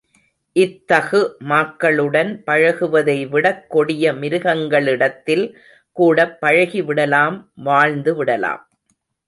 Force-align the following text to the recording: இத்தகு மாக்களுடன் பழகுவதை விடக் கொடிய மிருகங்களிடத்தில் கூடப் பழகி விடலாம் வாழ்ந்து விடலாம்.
இத்தகு 0.55 1.19
மாக்களுடன் 1.49 2.31
பழகுவதை 2.43 3.27
விடக் 3.29 3.69
கொடிய 3.69 4.13
மிருகங்களிடத்தில் 4.13 5.45
கூடப் 5.97 6.41
பழகி 6.41 6.81
விடலாம் 6.81 7.51
வாழ்ந்து 7.55 8.15
விடலாம். 8.15 8.63